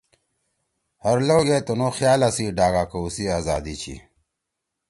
ہر 1.03 1.17
لؤ 1.27 1.41
گے 1.47 1.57
تنو 1.65 1.89
خیال 1.97 2.21
اسی 2.27 2.45
ڈاگا 2.57 2.83
کؤ 2.91 3.07
سی 3.15 3.23
آذادی 3.39 3.75
چھی۔ 3.81 3.95